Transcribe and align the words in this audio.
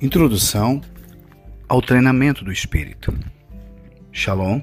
Introdução 0.00 0.82
ao 1.66 1.80
treinamento 1.80 2.44
do 2.44 2.52
espírito. 2.52 3.18
Shalom. 4.12 4.60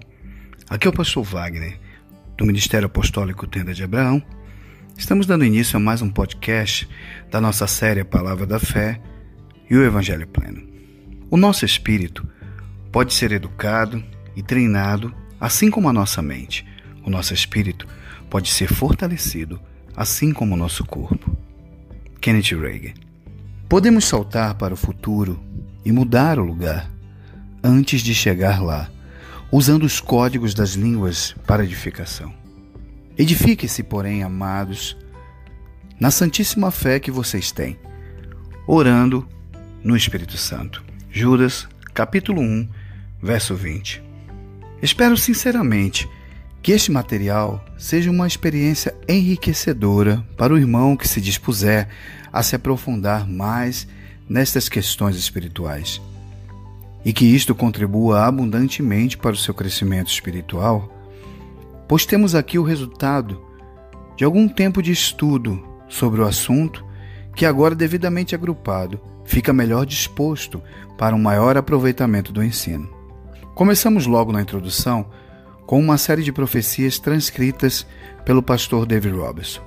Aqui 0.69 0.85
é 0.85 0.89
o 0.91 0.93
pastor 0.93 1.23
Wagner, 1.23 1.79
do 2.37 2.45
Ministério 2.45 2.85
Apostólico 2.85 3.47
Tenda 3.47 3.73
de 3.73 3.83
Abraão. 3.83 4.21
Estamos 4.95 5.25
dando 5.25 5.43
início 5.43 5.75
a 5.75 5.79
mais 5.79 6.03
um 6.03 6.09
podcast 6.09 6.87
da 7.31 7.41
nossa 7.41 7.65
série 7.65 8.03
Palavra 8.03 8.45
da 8.45 8.59
Fé 8.59 9.01
e 9.67 9.75
o 9.75 9.83
Evangelho 9.83 10.27
Pleno. 10.27 10.67
O 11.31 11.35
nosso 11.35 11.65
espírito 11.65 12.27
pode 12.91 13.11
ser 13.11 13.31
educado 13.31 14.03
e 14.35 14.43
treinado 14.43 15.11
assim 15.41 15.71
como 15.71 15.89
a 15.89 15.93
nossa 15.93 16.21
mente. 16.21 16.63
O 17.03 17.09
nosso 17.09 17.33
espírito 17.33 17.87
pode 18.29 18.51
ser 18.51 18.67
fortalecido 18.67 19.59
assim 19.95 20.31
como 20.31 20.53
o 20.53 20.57
nosso 20.57 20.85
corpo. 20.85 21.35
Kenneth 22.21 22.55
Reagan 22.55 22.93
Podemos 23.73 24.05
saltar 24.05 24.53
para 24.53 24.75
o 24.75 24.77
futuro 24.77 25.43
e 25.83 25.91
mudar 25.91 26.37
o 26.37 26.45
lugar 26.45 26.87
antes 27.63 28.01
de 28.01 28.13
chegar 28.13 28.61
lá, 28.61 28.87
usando 29.51 29.81
os 29.81 29.99
códigos 29.99 30.53
das 30.53 30.73
línguas 30.73 31.33
para 31.47 31.63
edificação. 31.63 32.31
Edifique-se, 33.17 33.81
porém, 33.81 34.21
amados, 34.21 34.95
na 35.99 36.11
santíssima 36.11 36.69
fé 36.69 36.99
que 36.99 37.09
vocês 37.09 37.51
têm, 37.51 37.75
orando 38.67 39.27
no 39.83 39.97
Espírito 39.97 40.37
Santo. 40.37 40.83
Judas, 41.09 41.67
capítulo 41.95 42.43
1, 42.43 42.69
verso 43.23 43.55
20. 43.55 44.03
Espero 44.83 45.17
sinceramente 45.17 46.07
que 46.63 46.71
este 46.71 46.89
material 46.89 47.61
seja 47.77 48.09
uma 48.09 48.25
experiência 48.25 48.95
enriquecedora 49.05 50.25
para 50.37 50.53
o 50.53 50.57
irmão 50.57 50.95
que 50.95 51.05
se 51.05 51.19
dispuser 51.19 51.89
a 52.31 52.41
se 52.41 52.55
aprofundar 52.55 53.27
mais 53.27 53.85
nestas 54.29 54.69
questões 54.69 55.17
espirituais 55.17 56.01
e 57.03 57.11
que 57.11 57.25
isto 57.25 57.53
contribua 57.53 58.25
abundantemente 58.25 59.17
para 59.17 59.33
o 59.33 59.37
seu 59.37 59.53
crescimento 59.53 60.09
espiritual, 60.09 60.89
pois 61.85 62.05
temos 62.05 62.33
aqui 62.33 62.57
o 62.57 62.63
resultado 62.63 63.43
de 64.15 64.23
algum 64.23 64.47
tempo 64.47 64.81
de 64.81 64.93
estudo 64.93 65.61
sobre 65.89 66.21
o 66.21 66.25
assunto 66.25 66.85
que, 67.35 67.45
agora 67.45 67.75
devidamente 67.75 68.33
agrupado, 68.33 69.01
fica 69.25 69.51
melhor 69.51 69.85
disposto 69.85 70.61
para 70.97 71.13
um 71.13 71.19
maior 71.19 71.57
aproveitamento 71.57 72.31
do 72.31 72.41
ensino. 72.41 72.89
Começamos 73.53 74.07
logo 74.07 74.31
na 74.31 74.41
introdução 74.41 75.05
com 75.65 75.79
uma 75.79 75.97
série 75.97 76.23
de 76.23 76.31
profecias 76.31 76.99
transcritas 76.99 77.85
pelo 78.25 78.43
pastor 78.43 78.85
David 78.85 79.15
Robertson. 79.15 79.61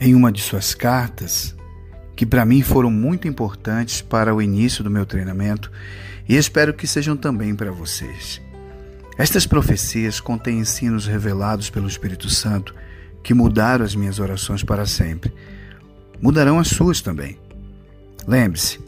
Em 0.00 0.14
uma 0.14 0.32
de 0.32 0.40
suas 0.40 0.74
cartas, 0.74 1.54
que 2.16 2.26
para 2.26 2.44
mim 2.44 2.62
foram 2.62 2.90
muito 2.90 3.26
importantes 3.28 4.02
para 4.02 4.34
o 4.34 4.42
início 4.42 4.84
do 4.84 4.90
meu 4.90 5.06
treinamento 5.06 5.70
e 6.28 6.36
espero 6.36 6.74
que 6.74 6.86
sejam 6.86 7.16
também 7.16 7.54
para 7.54 7.70
vocês. 7.70 8.40
Estas 9.16 9.46
profecias 9.46 10.20
contêm 10.20 10.60
ensinos 10.60 11.06
revelados 11.06 11.68
pelo 11.68 11.88
Espírito 11.88 12.28
Santo 12.30 12.74
que 13.22 13.34
mudaram 13.34 13.84
as 13.84 13.94
minhas 13.94 14.18
orações 14.18 14.62
para 14.62 14.86
sempre. 14.86 15.32
Mudarão 16.20 16.58
as 16.58 16.68
suas 16.68 17.00
também. 17.00 17.38
Lembre-se, 18.26 18.80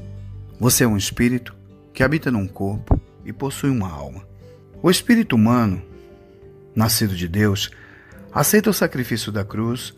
você 0.59 0.85
é 0.85 0.89
um 0.89 0.97
espírito 0.97 1.55
que 1.93 2.03
habita 2.03 2.31
num 2.31 2.47
corpo 2.47 3.01
e 3.25 3.33
possui 3.33 3.71
uma 3.71 3.91
alma. 3.91 4.23
O 4.83 4.91
espírito 4.91 5.37
humano, 5.37 5.83
nascido 6.75 7.15
de 7.15 7.29
Deus, 7.29 7.71
aceita 8.33 8.71
o 8.71 8.75
sacrifício 8.75 9.31
da 9.31 9.45
cruz, 9.45 9.95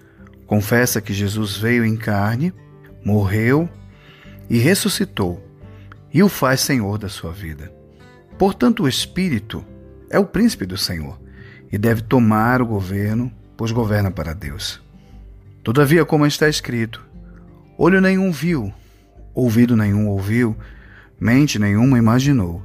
confessa 0.47 1.01
que 1.01 1.13
Jesus 1.13 1.57
veio 1.57 1.85
em 1.85 1.97
carne 1.97 2.53
morreu 3.05 3.69
e 4.49 4.59
ressuscitou, 4.59 5.45
e 6.13 6.23
o 6.23 6.29
faz 6.29 6.61
senhor 6.61 6.97
da 6.97 7.09
sua 7.09 7.33
vida. 7.33 7.71
Portanto, 8.39 8.85
o 8.85 8.89
Espírito 8.89 9.65
é 10.11 10.19
o 10.19 10.25
príncipe 10.25 10.65
do 10.65 10.77
Senhor 10.77 11.21
e 11.71 11.77
deve 11.77 12.03
tomar 12.03 12.63
o 12.63 12.67
governo, 12.67 13.31
pois 13.57 13.71
governa 13.71 14.11
para 14.11 14.33
Deus. 14.33 14.81
Todavia, 15.63 16.05
como 16.05 16.27
está 16.27 16.49
escrito, 16.49 17.05
olho 17.77 18.01
nenhum 18.01 18.31
viu, 18.31 18.73
ouvido 19.35 19.77
nenhum 19.77 20.09
ouviu, 20.09 20.57
mente 21.19 21.59
nenhuma 21.59 21.99
imaginou 21.99 22.65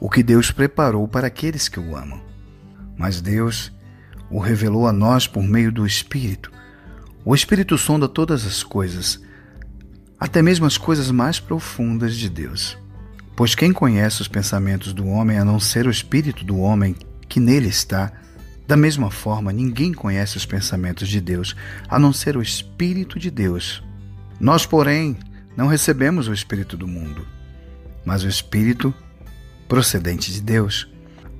o 0.00 0.08
que 0.08 0.22
Deus 0.22 0.50
preparou 0.50 1.06
para 1.08 1.26
aqueles 1.26 1.68
que 1.68 1.80
o 1.80 1.96
amam. 1.96 2.27
Mas 2.98 3.20
Deus 3.20 3.72
o 4.30 4.38
revelou 4.40 4.86
a 4.86 4.92
nós 4.92 5.26
por 5.26 5.42
meio 5.42 5.70
do 5.72 5.86
Espírito. 5.86 6.50
O 7.24 7.34
Espírito 7.34 7.78
sonda 7.78 8.08
todas 8.08 8.44
as 8.44 8.62
coisas, 8.62 9.20
até 10.18 10.42
mesmo 10.42 10.66
as 10.66 10.76
coisas 10.76 11.10
mais 11.10 11.38
profundas 11.38 12.16
de 12.16 12.28
Deus. 12.28 12.76
Pois 13.36 13.54
quem 13.54 13.72
conhece 13.72 14.20
os 14.20 14.26
pensamentos 14.26 14.92
do 14.92 15.06
homem 15.06 15.38
a 15.38 15.44
não 15.44 15.60
ser 15.60 15.86
o 15.86 15.90
espírito 15.90 16.44
do 16.44 16.58
homem 16.58 16.96
que 17.28 17.38
nele 17.38 17.68
está, 17.68 18.12
da 18.66 18.76
mesma 18.76 19.10
forma 19.10 19.52
ninguém 19.52 19.94
conhece 19.94 20.36
os 20.36 20.44
pensamentos 20.44 21.08
de 21.08 21.20
Deus 21.20 21.54
a 21.88 21.98
não 21.98 22.12
ser 22.12 22.36
o 22.36 22.42
espírito 22.42 23.16
de 23.16 23.30
Deus. 23.30 23.82
Nós, 24.40 24.66
porém, 24.66 25.16
não 25.56 25.68
recebemos 25.68 26.26
o 26.26 26.32
espírito 26.32 26.76
do 26.76 26.88
mundo, 26.88 27.26
mas 28.04 28.24
o 28.24 28.28
espírito 28.28 28.92
procedente 29.68 30.32
de 30.32 30.40
Deus, 30.40 30.88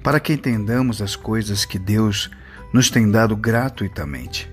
para 0.08 0.20
que 0.20 0.32
entendamos 0.32 1.02
as 1.02 1.14
coisas 1.14 1.66
que 1.66 1.78
Deus 1.78 2.30
nos 2.72 2.88
tem 2.88 3.10
dado 3.10 3.36
gratuitamente. 3.36 4.50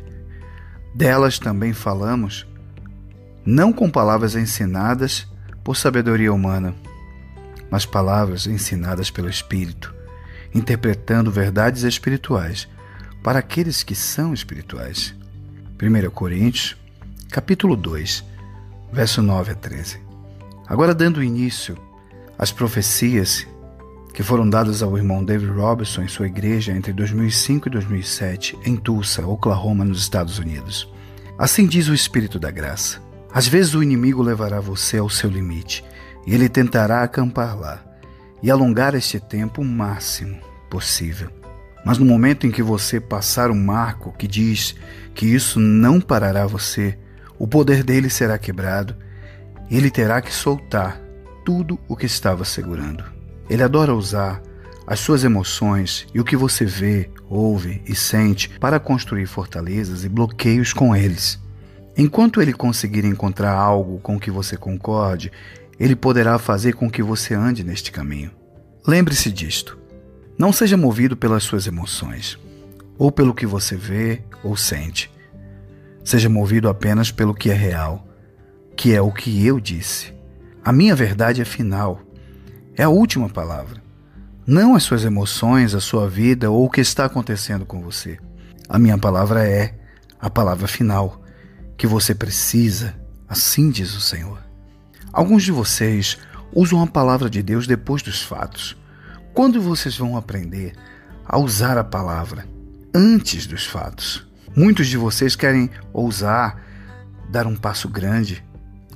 Delas 0.93 1.39
também 1.39 1.71
falamos 1.71 2.45
não 3.45 3.71
com 3.71 3.89
palavras 3.89 4.35
ensinadas 4.35 5.25
por 5.63 5.77
sabedoria 5.77 6.33
humana, 6.33 6.75
mas 7.71 7.85
palavras 7.85 8.47
ensinadas 8.47 9.09
pelo 9.09 9.29
Espírito, 9.29 9.95
interpretando 10.53 11.31
verdades 11.31 11.83
espirituais 11.83 12.67
para 13.23 13.39
aqueles 13.39 13.81
que 13.81 13.95
são 13.95 14.33
espirituais. 14.33 15.15
1 15.81 16.09
Coríntios, 16.09 16.75
capítulo 17.31 17.77
2, 17.77 18.25
verso 18.91 19.21
9 19.21 19.53
a 19.53 19.55
13. 19.55 20.01
Agora 20.67 20.93
dando 20.93 21.23
início 21.23 21.77
às 22.37 22.51
profecias 22.51 23.47
que 24.15 24.23
foram 24.23 24.49
dadas 24.49 24.81
ao 24.81 24.97
irmão 24.97 25.25
David 25.25 25.51
Robertson 25.51 26.01
em 26.01 26.07
sua 26.07 26.27
igreja 26.27 26.71
entre 26.71 26.93
2005 26.93 27.67
e 27.67 27.71
2007 27.71 28.57
em 28.65 28.77
Tulsa, 28.77 29.27
Oklahoma, 29.27 29.83
nos 29.83 29.99
Estados 29.99 30.39
Unidos. 30.39 30.89
Assim 31.37 31.67
diz 31.67 31.89
o 31.89 31.93
Espírito 31.93 32.39
da 32.39 32.49
Graça. 32.49 33.01
Às 33.29 33.45
vezes 33.45 33.75
o 33.75 33.83
inimigo 33.83 34.23
levará 34.23 34.61
você 34.61 34.99
ao 34.99 35.09
seu 35.09 35.29
limite 35.29 35.83
e 36.25 36.33
ele 36.33 36.47
tentará 36.47 37.03
acampar 37.03 37.59
lá 37.59 37.83
e 38.41 38.49
alongar 38.49 38.95
este 38.95 39.19
tempo 39.19 39.61
o 39.61 39.65
máximo 39.65 40.39
possível. 40.69 41.29
Mas 41.85 41.97
no 41.97 42.05
momento 42.05 42.47
em 42.47 42.51
que 42.51 42.63
você 42.63 43.01
passar 43.01 43.51
o 43.51 43.55
marco 43.55 44.13
que 44.17 44.29
diz 44.29 44.75
que 45.13 45.25
isso 45.25 45.59
não 45.59 45.99
parará 45.99 46.47
você, 46.47 46.97
o 47.37 47.45
poder 47.45 47.83
dele 47.83 48.09
será 48.09 48.37
quebrado 48.37 48.95
e 49.69 49.75
ele 49.75 49.91
terá 49.91 50.21
que 50.21 50.33
soltar 50.33 51.01
tudo 51.43 51.77
o 51.85 51.97
que 51.97 52.05
estava 52.05 52.45
segurando. 52.45 53.14
Ele 53.49 53.63
adora 53.63 53.93
usar 53.93 54.41
as 54.87 54.99
suas 54.99 55.23
emoções 55.23 56.07
e 56.13 56.19
o 56.19 56.23
que 56.23 56.35
você 56.35 56.65
vê, 56.65 57.09
ouve 57.29 57.81
e 57.87 57.95
sente 57.95 58.49
para 58.59 58.79
construir 58.79 59.25
fortalezas 59.25 60.03
e 60.03 60.09
bloqueios 60.09 60.73
com 60.73 60.95
eles. 60.95 61.39
Enquanto 61.97 62.41
ele 62.41 62.53
conseguir 62.53 63.05
encontrar 63.05 63.53
algo 63.53 63.99
com 63.99 64.19
que 64.19 64.29
você 64.29 64.57
concorde, 64.57 65.31
ele 65.79 65.95
poderá 65.95 66.37
fazer 66.37 66.73
com 66.73 66.89
que 66.89 67.01
você 67.01 67.33
ande 67.33 67.63
neste 67.63 67.91
caminho. 67.91 68.31
Lembre-se 68.85 69.31
disto. 69.31 69.77
Não 70.37 70.51
seja 70.51 70.77
movido 70.77 71.15
pelas 71.15 71.43
suas 71.43 71.65
emoções, 71.65 72.37
ou 72.97 73.11
pelo 73.11 73.33
que 73.33 73.45
você 73.45 73.75
vê 73.75 74.21
ou 74.43 74.55
sente. 74.55 75.09
Seja 76.03 76.29
movido 76.29 76.69
apenas 76.69 77.11
pelo 77.11 77.33
que 77.33 77.49
é 77.49 77.53
real, 77.53 78.07
que 78.75 78.93
é 78.93 79.01
o 79.01 79.11
que 79.11 79.45
eu 79.45 79.59
disse. 79.59 80.13
A 80.63 80.71
minha 80.71 80.95
verdade 80.95 81.41
é 81.41 81.45
final. 81.45 82.01
É 82.77 82.83
a 82.83 82.89
última 82.89 83.29
palavra. 83.29 83.81
Não 84.45 84.75
as 84.75 84.83
suas 84.83 85.05
emoções, 85.05 85.73
a 85.73 85.79
sua 85.79 86.09
vida 86.09 86.51
ou 86.51 86.65
o 86.65 86.69
que 86.69 86.81
está 86.81 87.05
acontecendo 87.05 87.65
com 87.65 87.81
você. 87.81 88.19
A 88.67 88.77
minha 88.77 88.97
palavra 88.97 89.47
é 89.47 89.73
a 90.19 90.29
palavra 90.29 90.67
final 90.67 91.23
que 91.77 91.87
você 91.87 92.13
precisa, 92.13 92.93
assim 93.29 93.69
diz 93.69 93.95
o 93.95 94.01
Senhor. 94.01 94.39
Alguns 95.13 95.43
de 95.43 95.53
vocês 95.53 96.17
usam 96.53 96.81
a 96.81 96.87
palavra 96.87 97.29
de 97.29 97.41
Deus 97.41 97.65
depois 97.65 98.01
dos 98.01 98.21
fatos. 98.21 98.75
Quando 99.33 99.61
vocês 99.61 99.97
vão 99.97 100.17
aprender 100.17 100.73
a 101.25 101.39
usar 101.39 101.77
a 101.77 101.83
palavra 101.83 102.45
antes 102.93 103.47
dos 103.47 103.65
fatos? 103.65 104.27
Muitos 104.53 104.87
de 104.87 104.97
vocês 104.97 105.33
querem 105.35 105.69
ousar, 105.93 106.61
dar 107.29 107.47
um 107.47 107.55
passo 107.55 107.87
grande, 107.87 108.44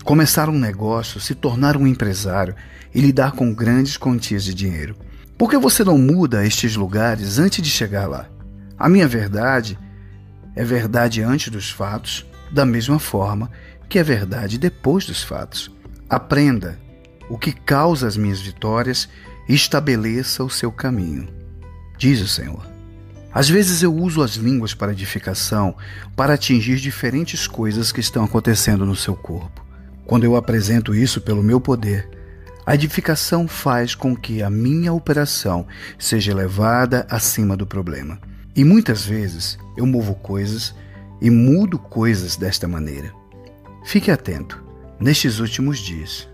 começar 0.10 0.50
um 0.50 0.58
negócio, 0.58 1.22
se 1.22 1.36
tornar 1.36 1.78
um 1.78 1.86
empresário 1.86 2.56
e 2.96 3.00
lidar 3.00 3.34
com 3.34 3.54
grandes 3.54 3.96
quantias 3.96 4.44
de 4.44 4.56
dinheiro. 4.56 4.96
Por 5.38 5.48
que 5.52 5.56
você 5.56 5.84
não 5.84 6.00
muda 6.00 6.44
estes 6.44 6.76
lugares 6.76 7.38
antes 7.38 7.62
de 7.62 7.70
chegar 7.70 8.08
lá? 8.08 8.28
A 8.76 8.90
minha 8.90 9.08
verdade 9.08 9.78
é 10.56 10.64
verdade 10.64 11.22
antes 11.22 11.50
dos 11.50 11.70
fatos 11.70 12.26
da 12.52 12.66
mesma 12.66 12.98
forma 12.98 13.52
que 13.88 14.00
é 14.00 14.04
verdade 14.04 14.58
depois 14.58 15.06
dos 15.06 15.22
fatos. 15.22 15.70
Aprenda 16.10 16.80
o 17.30 17.38
que 17.38 17.52
causa 17.52 18.08
as 18.08 18.18
minhas 18.18 18.42
vitórias 18.42 19.08
e 19.48 19.54
estabeleça 19.54 20.44
o 20.44 20.50
seu 20.50 20.72
caminho. 20.72 21.28
Diz 22.00 22.20
o 22.20 22.28
Senhor. 22.28 22.66
Às 23.32 23.48
vezes 23.48 23.84
eu 23.84 23.94
uso 23.94 24.24
as 24.24 24.32
línguas 24.32 24.74
para 24.74 24.92
edificação 24.92 25.78
para 26.16 26.34
atingir 26.34 26.78
diferentes 26.78 27.46
coisas 27.46 27.92
que 27.92 28.00
estão 28.00 28.24
acontecendo 28.24 28.88
no 28.88 28.96
seu 28.96 29.16
corpo. 29.16 29.69
Quando 30.10 30.24
eu 30.24 30.36
apresento 30.36 30.96
isso 30.96 31.22
pelo 31.22 31.44
meu 31.44 31.62
poder, 31.62 32.10
a 32.66 32.74
edificação 32.74 33.48
faz 33.48 33.94
com 33.94 34.16
que 34.16 34.42
a 34.42 34.50
minha 34.50 34.92
operação 34.92 35.68
seja 36.00 36.34
levada 36.34 37.06
acima 37.12 37.56
do 37.56 37.64
problema. 37.64 38.20
E 38.56 38.64
muitas 38.64 39.06
vezes 39.06 39.60
eu 39.78 39.86
movo 39.86 40.16
coisas 40.16 40.74
e 41.22 41.30
mudo 41.30 41.78
coisas 41.78 42.36
desta 42.36 42.68
maneira. 42.68 43.14
Fique 43.86 44.10
atento 44.10 44.64
nestes 45.00 45.38
últimos 45.38 45.78
dias, 45.78 46.28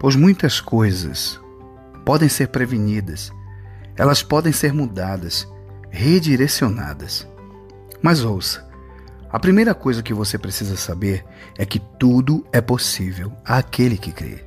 pois 0.00 0.16
muitas 0.16 0.58
coisas 0.58 1.38
podem 2.02 2.30
ser 2.30 2.48
prevenidas, 2.48 3.30
elas 3.94 4.22
podem 4.22 4.54
ser 4.54 4.72
mudadas 4.72 5.46
redirecionadas. 5.90 7.28
Mas 8.00 8.24
ouça, 8.24 8.65
a 9.30 9.38
primeira 9.38 9.74
coisa 9.74 10.02
que 10.02 10.14
você 10.14 10.38
precisa 10.38 10.76
saber 10.76 11.24
é 11.58 11.66
que 11.66 11.80
tudo 11.98 12.46
é 12.52 12.60
possível 12.60 13.32
àquele 13.44 13.98
que 13.98 14.12
crê. 14.12 14.44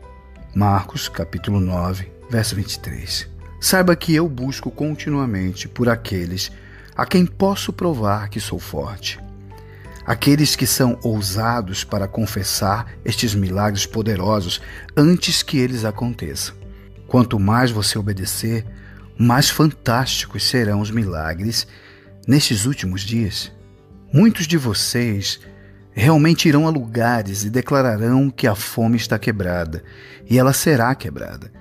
Marcos, 0.56 1.10
capítulo 1.10 1.60
9, 1.60 2.12
verso 2.30 2.56
23. 2.56 3.28
Saiba 3.60 3.96
que 3.96 4.16
eu 4.16 4.28
busco 4.30 4.72
continuamente 4.72 5.68
por 5.68 5.90
aqueles 5.90 6.52
a 6.96 7.06
quem 7.06 7.26
posso 7.26 7.74
provar 7.74 8.30
que 8.30 8.40
sou 8.40 8.58
forte. 8.58 9.20
Aqueles 10.06 10.56
que 10.56 10.66
são 10.66 10.98
ousados 11.04 11.84
para 11.84 12.08
confessar 12.08 12.94
estes 13.04 13.36
milagres 13.36 13.86
poderosos 13.86 14.62
antes 14.96 15.44
que 15.44 15.58
eles 15.58 15.84
aconteçam. 15.86 16.56
Quanto 17.06 17.40
mais 17.40 17.70
você 17.70 18.00
obedecer, 18.00 18.66
mais 19.18 19.50
fantásticos 19.50 20.48
serão 20.48 20.80
os 20.80 20.90
milagres 20.90 21.68
nestes 22.26 22.66
últimos 22.66 23.02
dias. 23.02 23.52
Muitos 24.12 24.48
de 24.48 24.58
vocês 24.58 25.40
realmente 25.92 26.48
irão 26.48 26.66
a 26.66 26.72
lugares 26.72 27.44
e 27.44 27.50
declararão 27.50 28.32
que 28.32 28.48
a 28.48 28.56
fome 28.56 28.98
está 28.98 29.20
quebrada, 29.20 29.84
e 30.28 30.40
ela 30.40 30.54
será 30.54 30.96
quebrada. 30.96 31.52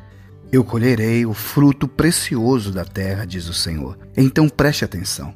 Eu 0.51 0.65
colherei 0.65 1.27
o 1.27 1.35
fruto 1.35 1.87
precioso 1.87 2.73
da 2.73 2.87
terra, 2.87 3.27
diz 3.27 3.49
o 3.49 3.55
Senhor. 3.55 3.99
Então 4.17 4.49
preste 4.49 4.83
atenção, 4.85 5.35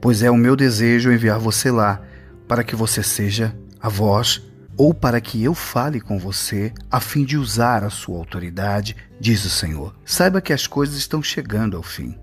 pois 0.00 0.22
é 0.22 0.30
o 0.30 0.36
meu 0.36 0.54
desejo 0.54 1.10
enviar 1.10 1.40
você 1.40 1.72
lá, 1.72 2.00
para 2.46 2.62
que 2.62 2.76
você 2.76 3.02
seja 3.02 3.54
a 3.80 3.88
voz 3.88 4.42
ou 4.76 4.94
para 4.94 5.20
que 5.20 5.42
eu 5.42 5.54
fale 5.54 6.00
com 6.00 6.20
você 6.20 6.72
a 6.88 7.00
fim 7.00 7.24
de 7.24 7.36
usar 7.36 7.82
a 7.82 7.90
sua 7.90 8.16
autoridade, 8.16 8.94
diz 9.20 9.44
o 9.44 9.50
Senhor. 9.50 9.92
Saiba 10.04 10.40
que 10.40 10.52
as 10.52 10.68
coisas 10.68 10.96
estão 10.96 11.20
chegando 11.20 11.76
ao 11.76 11.82
fim. 11.82 12.16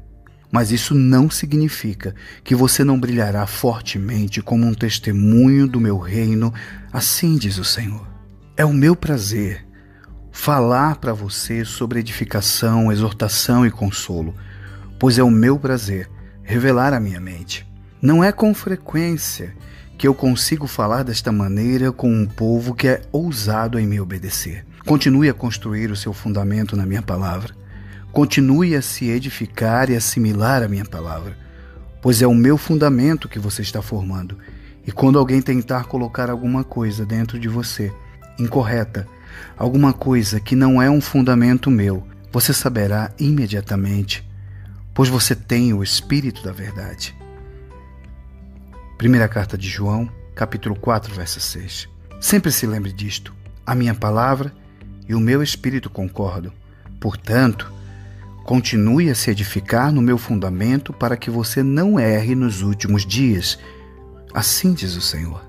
Mas 0.56 0.72
isso 0.72 0.96
não 0.96 1.30
significa 1.30 2.16
que 2.42 2.56
você 2.56 2.82
não 2.82 2.98
brilhará 2.98 3.46
fortemente 3.46 4.42
como 4.42 4.66
um 4.66 4.74
testemunho 4.74 5.68
do 5.68 5.82
meu 5.82 5.98
reino, 5.98 6.54
assim 6.94 7.36
diz 7.36 7.58
o 7.58 7.66
Senhor. 7.66 8.08
É 8.56 8.64
o 8.64 8.72
meu 8.72 8.96
prazer 8.96 9.68
falar 10.32 10.96
para 10.96 11.12
você 11.12 11.66
sobre 11.66 12.00
edificação, 12.00 12.90
exortação 12.90 13.66
e 13.66 13.70
consolo, 13.70 14.34
pois 14.98 15.20
é 15.20 15.24
o 15.24 15.30
meu 15.30 15.60
prazer 15.60 16.10
revelar 16.42 16.94
a 16.94 17.02
minha 17.02 17.20
mente. 17.20 17.68
Não 18.02 18.24
é 18.24 18.32
com 18.32 18.54
frequência 18.54 19.54
que 19.98 20.08
eu 20.08 20.16
consigo 20.16 20.68
falar 20.68 21.04
desta 21.04 21.34
maneira 21.34 21.92
com 21.92 22.10
um 22.10 22.26
povo 22.26 22.74
que 22.74 22.88
é 22.88 23.02
ousado 23.12 23.78
em 23.78 23.86
me 23.86 24.00
obedecer. 24.00 24.66
Continue 24.86 25.28
a 25.28 25.34
construir 25.34 25.92
o 25.92 25.98
seu 25.98 26.14
fundamento 26.14 26.78
na 26.78 26.86
minha 26.86 27.02
palavra. 27.02 27.54
Continue 28.16 28.78
a 28.78 28.82
se 28.82 29.10
edificar 29.10 29.90
e 29.90 29.96
assimilar 29.98 30.64
a 30.64 30.70
minha 30.70 30.86
palavra, 30.86 31.38
pois 32.02 32.22
é 32.22 32.26
o 32.26 32.34
meu 32.34 32.58
fundamento 32.58 33.28
que 33.28 33.38
você 33.38 33.62
está 33.62 33.82
formando. 33.82 34.38
E 34.88 34.92
quando 34.94 35.20
alguém 35.20 35.42
tentar 35.42 35.84
colocar 35.84 36.30
alguma 36.30 36.64
coisa 36.64 37.06
dentro 37.06 37.38
de 37.38 37.50
você, 37.50 37.94
incorreta, 38.40 39.06
alguma 39.58 39.92
coisa 39.92 40.40
que 40.40 40.56
não 40.56 40.82
é 40.82 40.90
um 40.90 41.02
fundamento 41.02 41.70
meu, 41.70 42.08
você 42.32 42.54
saberá 42.54 43.12
imediatamente, 43.20 44.26
pois 44.94 45.10
você 45.10 45.36
tem 45.36 45.74
o 45.74 45.84
Espírito 45.84 46.42
da 46.42 46.54
Verdade. 46.54 47.14
Primeira 48.98 49.28
carta 49.28 49.58
de 49.58 49.68
João, 49.68 50.10
capítulo 50.34 50.78
4, 50.78 51.14
verso 51.14 51.42
6. 51.42 51.90
Sempre 52.22 52.50
se 52.54 52.66
lembre 52.66 52.94
disto. 52.94 53.36
A 53.66 53.76
minha 53.76 53.94
palavra 53.94 54.54
e 55.06 55.14
o 55.14 55.20
meu 55.20 55.44
espírito 55.44 55.90
concordam. 55.90 56.54
Portanto, 56.98 57.75
continue 58.46 59.10
a 59.10 59.16
se 59.16 59.30
edificar 59.30 59.92
no 59.92 60.02
meu 60.02 60.18
fundamento 60.18 60.94
para 60.94 61.18
que 61.18 61.30
você 61.30 61.62
não 61.62 62.00
erre 62.00 62.34
nos 62.34 62.62
últimos 62.62 63.06
dias. 63.06 63.60
Assim 64.34 64.74
diz 64.74 64.96
o 64.96 65.02
Senhor. 65.02 65.44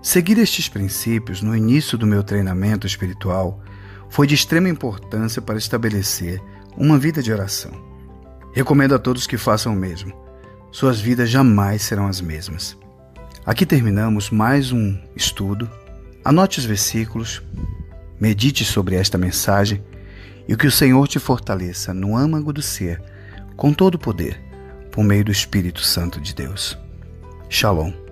Seguir 0.00 0.38
estes 0.38 0.68
princípios 0.68 1.42
no 1.42 1.54
início 1.54 1.98
do 1.98 2.06
meu 2.06 2.22
treinamento 2.22 2.86
espiritual 2.86 3.62
foi 4.08 4.26
de 4.26 4.34
extrema 4.34 4.70
importância 4.70 5.42
para 5.42 5.58
estabelecer 5.58 6.40
uma 6.76 6.96
vida 6.96 7.22
de 7.22 7.30
oração. 7.30 7.72
Recomendo 8.54 8.94
a 8.94 8.98
todos 8.98 9.26
que 9.26 9.36
façam 9.36 9.74
o 9.74 9.76
mesmo 9.76 10.28
suas 10.70 11.00
vidas 11.00 11.30
jamais 11.30 11.82
serão 11.82 12.06
as 12.06 12.20
mesmas. 12.20 12.76
Aqui 13.44 13.64
terminamos 13.64 14.30
mais 14.30 14.70
um 14.70 14.98
estudo. 15.16 15.68
Anote 16.24 16.58
os 16.58 16.66
versículos, 16.66 17.42
medite 18.20 18.64
sobre 18.64 18.94
esta 18.94 19.16
mensagem 19.16 19.82
e 20.48 20.56
que 20.56 20.66
o 20.66 20.72
Senhor 20.72 21.06
te 21.06 21.18
fortaleça 21.18 21.92
no 21.92 22.16
âmago 22.16 22.52
do 22.52 22.62
ser, 22.62 23.00
com 23.54 23.72
todo 23.72 23.96
o 23.96 23.98
poder, 23.98 24.40
por 24.90 25.04
meio 25.04 25.26
do 25.26 25.30
Espírito 25.30 25.82
Santo 25.82 26.18
de 26.18 26.34
Deus. 26.34 26.76
Shalom. 27.50 28.07